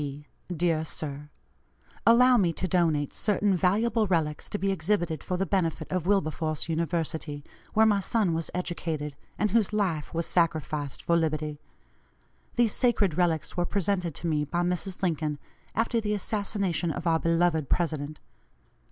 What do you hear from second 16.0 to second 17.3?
the assassination of our